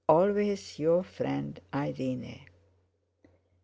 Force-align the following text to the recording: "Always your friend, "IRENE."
"Always 0.09 0.79
your 0.79 1.03
friend, 1.03 1.59
"IRENE." 1.71 2.47